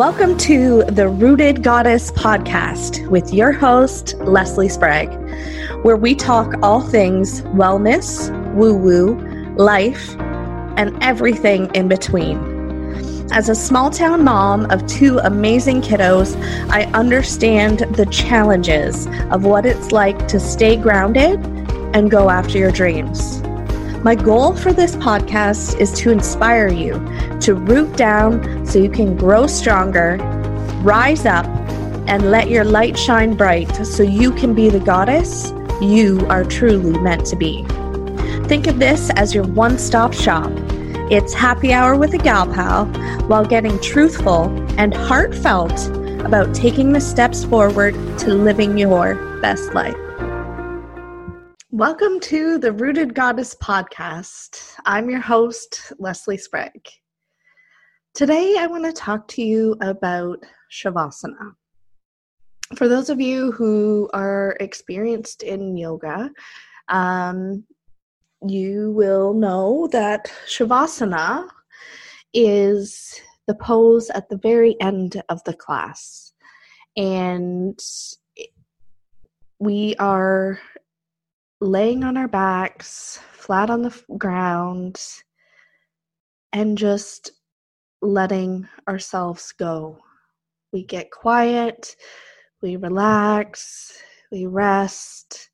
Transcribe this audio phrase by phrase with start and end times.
[0.00, 5.12] Welcome to the Rooted Goddess podcast with your host, Leslie Sprague,
[5.84, 9.16] where we talk all things wellness, woo woo,
[9.56, 10.18] life,
[10.78, 12.38] and everything in between.
[13.30, 16.34] As a small town mom of two amazing kiddos,
[16.70, 21.38] I understand the challenges of what it's like to stay grounded
[21.94, 23.39] and go after your dreams.
[24.02, 26.94] My goal for this podcast is to inspire you
[27.40, 30.16] to root down so you can grow stronger,
[30.82, 31.44] rise up,
[32.08, 36.98] and let your light shine bright so you can be the goddess you are truly
[36.98, 37.62] meant to be.
[38.48, 40.50] Think of this as your one stop shop.
[41.10, 42.86] It's happy hour with a gal pal
[43.26, 44.44] while getting truthful
[44.78, 45.88] and heartfelt
[46.24, 50.09] about taking the steps forward to living your best life.
[51.80, 54.74] Welcome to the Rooted Goddess podcast.
[54.84, 56.86] I'm your host, Leslie Sprague.
[58.12, 61.54] Today, I want to talk to you about Shavasana.
[62.76, 66.30] For those of you who are experienced in yoga,
[66.88, 67.64] um,
[68.46, 71.48] you will know that Shavasana
[72.34, 76.34] is the pose at the very end of the class.
[76.94, 77.80] And
[79.58, 80.58] we are
[81.60, 85.00] laying on our backs, flat on the ground,
[86.52, 87.32] and just
[88.02, 89.98] letting ourselves go.
[90.72, 91.96] We get quiet,
[92.62, 93.98] we relax,
[94.32, 95.50] we rest,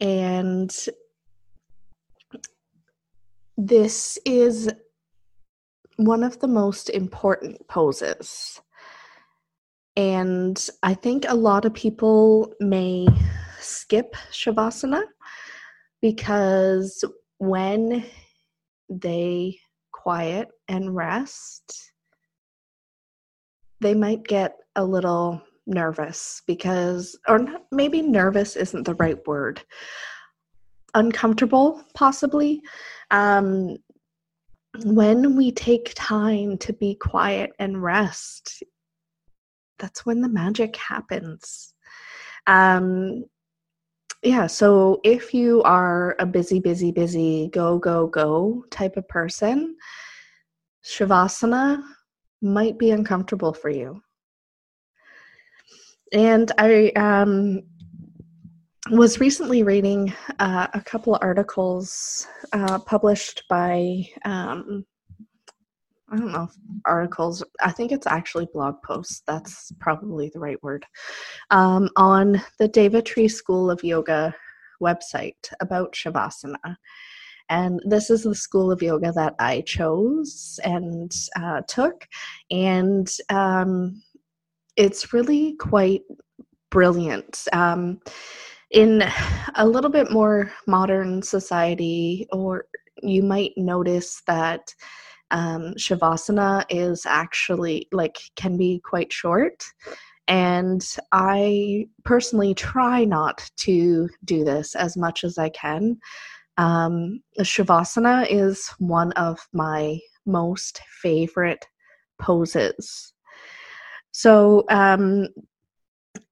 [0.00, 0.74] and
[3.56, 4.70] this is
[5.96, 8.60] one of the most important poses.
[9.96, 13.06] And I think a lot of people may
[13.70, 15.02] skip Shavasana
[16.02, 17.04] because
[17.38, 18.04] when
[18.88, 19.58] they
[19.92, 21.92] quiet and rest,
[23.80, 29.62] they might get a little nervous because, or maybe nervous isn't the right word,
[30.94, 32.60] uncomfortable, possibly.
[33.10, 33.76] Um,
[34.84, 38.62] when we take time to be quiet and rest,
[39.78, 41.74] that's when the magic happens.
[42.46, 43.24] Um,
[44.22, 49.76] yeah, so if you are a busy, busy, busy, go, go, go type of person,
[50.84, 51.82] Shavasana
[52.42, 54.02] might be uncomfortable for you.
[56.12, 57.62] And I um,
[58.90, 64.84] was recently reading uh, a couple articles uh, published by um,
[66.10, 66.48] I don't know
[66.86, 67.44] articles.
[67.60, 69.22] I think it's actually blog posts.
[69.26, 70.84] That's probably the right word.
[71.50, 74.34] Um, on the Devatree School of Yoga
[74.82, 76.76] website about Shavasana.
[77.48, 82.06] And this is the school of yoga that I chose and uh, took.
[82.50, 84.02] And um,
[84.76, 86.02] it's really quite
[86.70, 87.42] brilliant.
[87.52, 88.00] Um,
[88.70, 89.02] in
[89.56, 92.66] a little bit more modern society, or
[93.02, 94.72] you might notice that
[95.30, 99.64] um, shavasana is actually like can be quite short.
[100.28, 105.98] And i personally try not to do this as much as i can.
[106.56, 111.66] Um, shavasana is one of my most favorite
[112.20, 113.14] poses.
[114.12, 115.28] So um,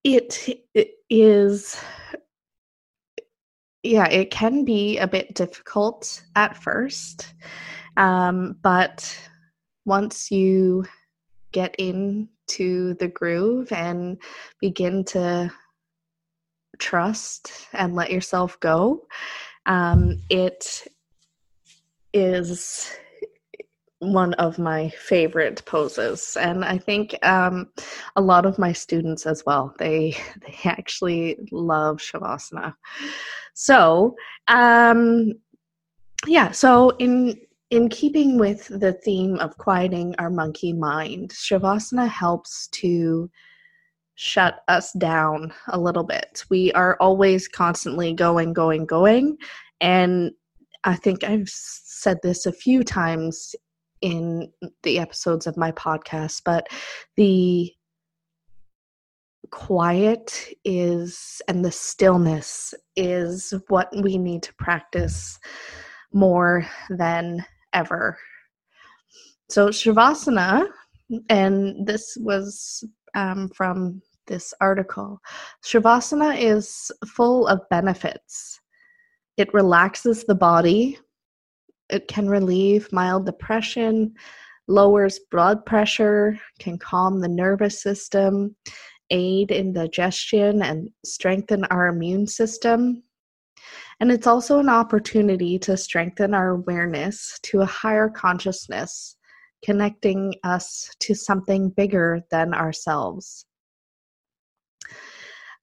[0.04, 1.81] it, it is
[3.82, 7.34] yeah it can be a bit difficult at first
[7.98, 9.19] um, but
[9.84, 10.84] once you
[11.53, 14.16] get into the groove and
[14.60, 15.53] begin to
[16.78, 19.06] trust and let yourself go,
[19.66, 20.87] um, it
[22.14, 22.91] is
[23.98, 26.37] one of my favorite poses.
[26.41, 27.69] And i think um,
[28.14, 29.75] a lot of my students as well.
[29.78, 30.16] They
[30.47, 32.75] they actually love shavasana.
[33.54, 34.14] So
[34.47, 35.32] um
[36.26, 37.38] yeah so in
[37.71, 43.31] in keeping with the theme of quieting our monkey mind, Shavasana helps to
[44.15, 46.44] shut us down a little bit.
[46.50, 49.37] We are always constantly going, going, going.
[49.81, 50.32] And
[50.85, 53.55] I think I've said this a few times
[54.00, 54.50] in
[54.82, 56.69] the episodes of my podcast, but
[57.17, 57.71] the
[59.50, 65.38] quiet is and the stillness is what we need to practice
[66.12, 67.44] more than
[67.78, 68.19] ever.
[69.48, 70.66] So, Shavasana,
[71.28, 72.84] and this was
[73.14, 75.19] um, from this article
[75.64, 78.60] Shavasana is full of benefits.
[79.38, 80.98] It relaxes the body,
[81.88, 84.14] it can relieve mild depression,
[84.66, 88.54] lowers blood pressure, can calm the nervous system,
[89.10, 93.02] aid in digestion, and strengthen our immune system.
[94.00, 99.17] And it's also an opportunity to strengthen our awareness to a higher consciousness,
[99.65, 103.45] connecting us to something bigger than ourselves.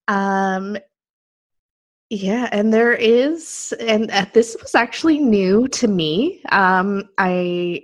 [0.07, 0.77] Um,
[2.09, 6.41] yeah, and there is, and uh, this was actually new to me.
[6.51, 7.81] Um, I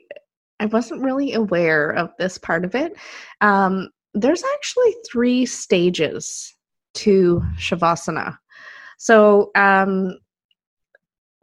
[0.60, 2.94] I wasn't really aware of this part of it.
[3.42, 6.56] Um, there's actually three stages
[6.94, 8.38] to shavasana.
[9.00, 10.20] So, um,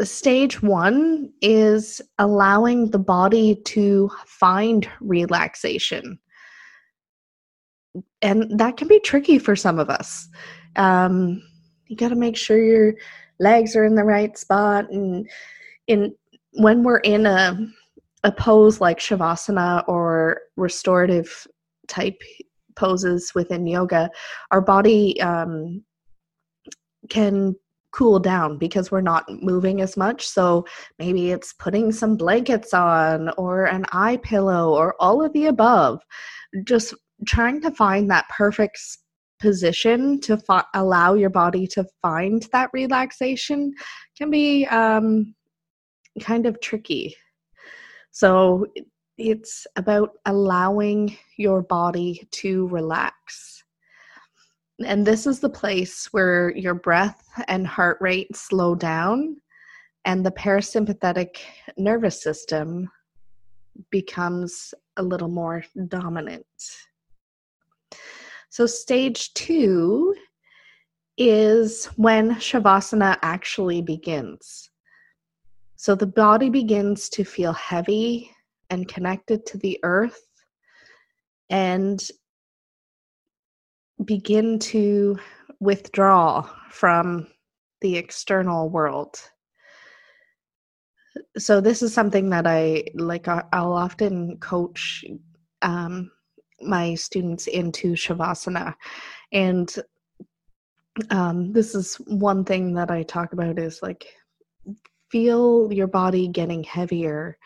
[0.07, 6.19] stage one is allowing the body to find relaxation.
[8.23, 10.29] And that can be tricky for some of us.
[10.77, 11.43] Um,
[11.89, 12.95] you got to make sure your
[13.41, 15.29] legs are in the right spot and
[15.87, 16.15] in
[16.53, 17.59] when we're in a
[18.25, 21.47] a pose like shavasana or restorative
[21.87, 22.21] type
[22.75, 24.11] poses within yoga
[24.51, 25.83] our body um,
[27.09, 27.55] can
[27.93, 30.65] cool down because we're not moving as much so
[30.99, 36.01] maybe it's putting some blankets on or an eye pillow or all of the above
[36.65, 36.95] just
[37.27, 38.79] trying to find that perfect
[39.39, 40.41] position to
[40.75, 43.73] allow your body to find that relaxation
[44.17, 45.35] can be um,
[46.21, 47.17] kind of tricky.
[48.11, 48.67] So
[49.17, 53.63] it's about allowing your body to relax.
[54.85, 59.37] And this is the place where your breath and heart rate slow down
[60.05, 61.39] and the parasympathetic
[61.77, 62.89] nervous system
[63.91, 66.47] becomes a little more dominant.
[68.51, 70.15] So, stage two
[71.17, 74.71] is when Shavasana actually begins.
[75.77, 78.31] So, the body begins to feel heavy
[78.71, 80.23] and connected to the earth
[81.51, 82.07] and
[84.05, 85.19] begin to
[85.61, 87.27] withdraw from
[87.81, 89.17] the external world.
[91.37, 95.05] So, this is something that I like, I'll often coach
[95.63, 96.11] um,
[96.61, 98.75] my students into shavasana
[99.33, 99.75] and
[101.11, 104.07] um, this is one thing that i talk about is like
[105.11, 107.39] feel your body getting heavier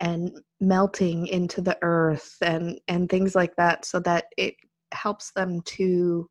[0.00, 4.54] and melting into the earth and and things like that so that it
[4.92, 6.28] helps them to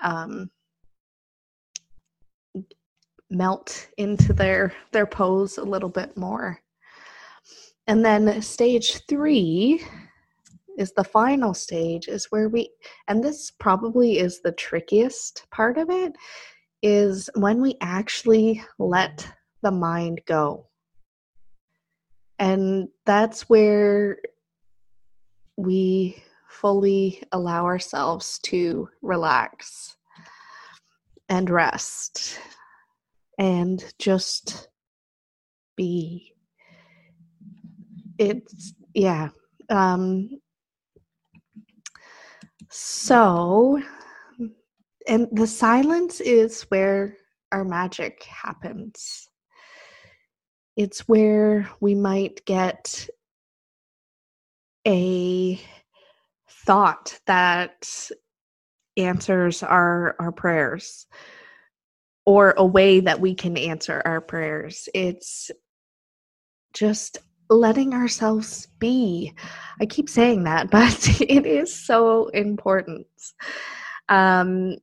[0.00, 0.50] um,
[3.30, 6.60] melt into their their pose a little bit more.
[7.86, 9.84] And then stage three
[10.76, 12.70] is the final stage is where we
[13.08, 16.12] and this probably is the trickiest part of it
[16.82, 19.26] is when we actually let
[19.62, 20.66] the mind go.
[22.38, 24.18] And that's where
[25.56, 29.96] we fully allow ourselves to relax
[31.28, 32.38] and rest
[33.38, 34.68] and just
[35.76, 36.32] be
[38.18, 39.28] it's yeah
[39.68, 40.30] um
[42.68, 43.80] so,
[45.08, 47.16] and the silence is where
[47.52, 49.28] our magic happens.
[50.76, 53.08] It's where we might get
[54.86, 55.60] a
[56.66, 57.88] thought that
[58.96, 61.06] answers our our prayers
[62.26, 64.88] or a way that we can answer our prayers.
[64.92, 65.50] It's
[66.74, 67.18] just
[67.48, 69.32] letting ourselves be.
[69.80, 73.06] I keep saying that, but it is so important.
[74.08, 74.76] Um,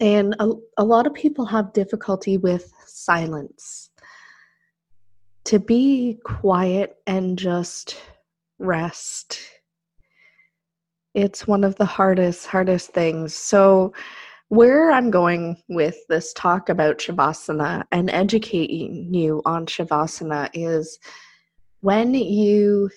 [0.00, 3.90] and a, a lot of people have difficulty with silence.
[5.44, 7.98] To be quiet and just
[8.58, 9.40] rest.
[11.14, 13.34] It's one of the hardest, hardest things.
[13.34, 13.92] So,
[14.48, 20.98] where I'm going with this talk about Shavasana and educating you on Shavasana is
[21.80, 22.90] when you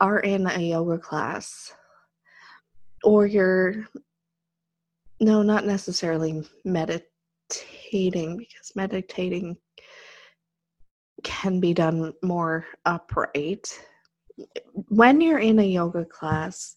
[0.00, 1.74] are in a yoga class
[3.02, 3.86] or you're,
[5.20, 9.56] no, not necessarily meditating, because meditating
[11.22, 13.78] can be done more upright.
[14.88, 16.76] When you're in a yoga class,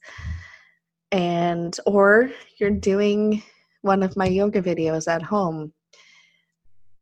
[1.12, 3.42] and or you're doing
[3.82, 5.72] one of my yoga videos at home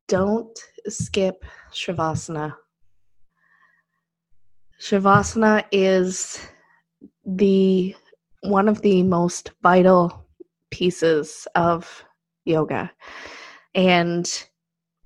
[0.07, 0.57] don't
[0.87, 2.55] skip shavasana.
[4.79, 6.39] Shavasana is
[7.25, 7.95] the
[8.41, 10.27] one of the most vital
[10.69, 12.05] pieces of
[12.43, 12.91] yoga.
[13.73, 14.29] And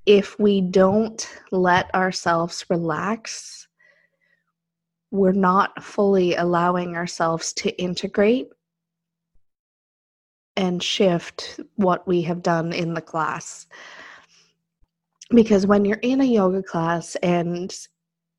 [0.05, 3.68] if we don't let ourselves relax
[5.11, 8.49] we're not fully allowing ourselves to integrate
[10.55, 13.65] and shift what we have done in the class.
[15.31, 17.75] Because when you're in a yoga class and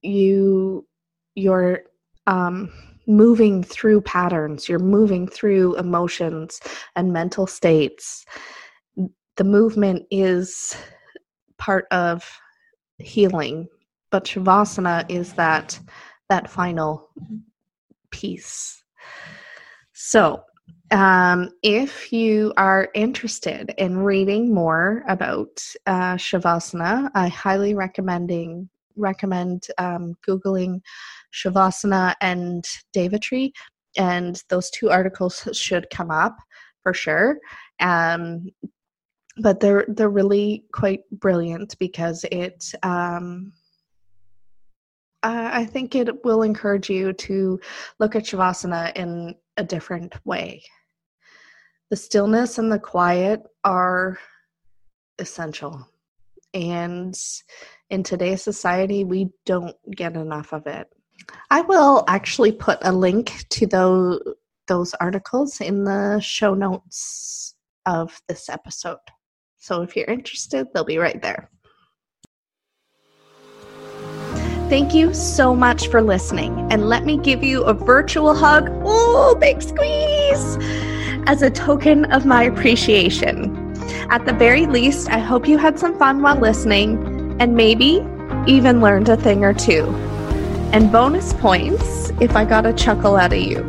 [0.02, 0.86] you
[1.34, 1.84] you're
[2.26, 2.70] um,
[3.06, 6.60] moving through patterns, you're moving through emotions
[6.96, 8.24] and mental states,
[9.36, 10.76] the movement is
[11.58, 12.30] part of
[12.98, 13.68] healing,
[14.10, 15.78] but shavasana is that
[16.30, 17.10] that final
[18.10, 18.82] piece.
[19.92, 20.42] So,
[20.92, 29.66] um, if you are interested in reading more about uh, Shavasana, I highly recommending recommend
[29.78, 30.80] um, googling
[31.32, 33.52] Shavasana and Devatree,
[33.96, 36.36] and those two articles should come up
[36.82, 37.38] for sure.
[37.80, 38.48] Um,
[39.38, 43.52] but they're they're really quite brilliant because it um,
[45.22, 47.60] Uh, I think it will encourage you to
[47.98, 50.62] look at Shavasana in a different way.
[51.90, 54.18] The stillness and the quiet are
[55.18, 55.86] essential.
[56.54, 57.14] And
[57.90, 60.88] in today's society, we don't get enough of it.
[61.50, 64.20] I will actually put a link to those,
[64.68, 67.54] those articles in the show notes
[67.86, 68.98] of this episode.
[69.58, 71.50] So if you're interested, they'll be right there.
[74.70, 78.70] Thank you so much for listening, and let me give you a virtual hug.
[78.84, 80.58] Oh, big squeeze!
[81.26, 83.74] As a token of my appreciation.
[84.10, 88.06] At the very least, I hope you had some fun while listening and maybe
[88.46, 89.86] even learned a thing or two.
[90.72, 93.64] And bonus points if I got a chuckle out of you.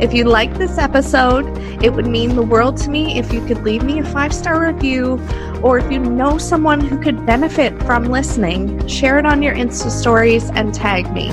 [0.00, 1.44] If you like this episode,
[1.84, 4.66] it would mean the world to me if you could leave me a five star
[4.66, 5.20] review,
[5.62, 9.90] or if you know someone who could benefit from listening, share it on your Insta
[9.90, 11.28] stories and tag me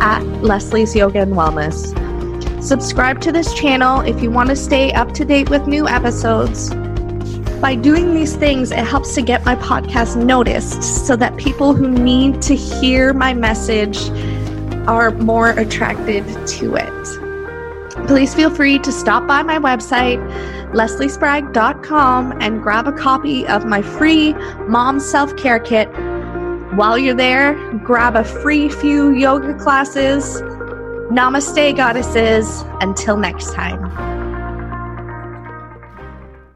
[0.00, 1.92] at Leslie's Yoga and Wellness.
[2.64, 6.70] Subscribe to this channel if you want to stay up to date with new episodes.
[7.60, 11.90] By doing these things, it helps to get my podcast noticed so that people who
[11.90, 14.08] need to hear my message
[14.88, 17.25] are more attracted to it
[18.06, 20.18] please feel free to stop by my website,
[20.72, 24.32] lesliesprague.com, and grab a copy of my free
[24.68, 25.88] mom self care kit.
[26.74, 30.42] While you're there, grab a free few yoga classes.
[31.10, 32.64] Namaste, goddesses.
[32.80, 34.15] Until next time.